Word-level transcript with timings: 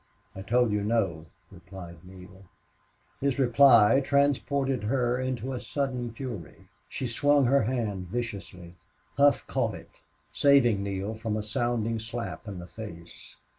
"I 0.35 0.41
told 0.41 0.71
you 0.71 0.83
no," 0.83 1.27
replied 1.51 2.03
Neale. 2.03 2.45
His 3.19 3.37
reply 3.37 3.99
transported 4.03 4.85
her 4.85 5.19
into 5.19 5.53
a 5.53 5.59
sudden 5.59 6.11
fury. 6.11 6.69
She 6.89 7.05
swung 7.05 7.45
her 7.45 7.65
hand 7.65 8.07
viciously. 8.07 8.73
Hough 9.17 9.45
caught 9.45 9.75
it, 9.75 10.01
saving 10.33 10.81
Neale 10.81 11.13
from 11.13 11.37
a 11.37 11.43
sounding 11.43 11.99
slap 11.99 12.47
in 12.47 12.57
the 12.57 12.65
face. 12.65 13.35